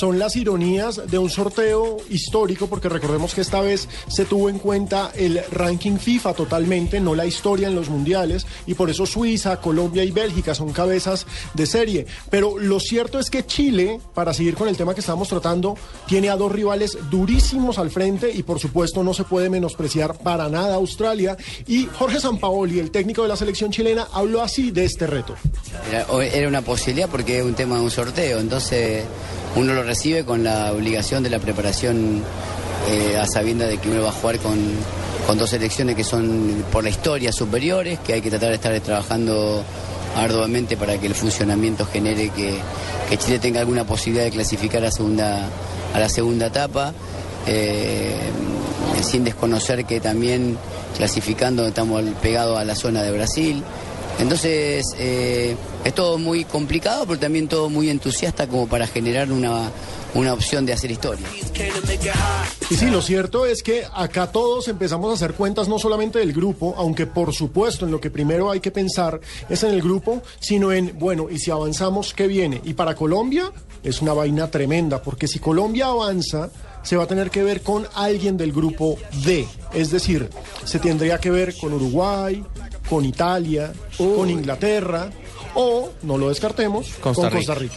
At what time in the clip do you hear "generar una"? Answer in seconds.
58.86-59.70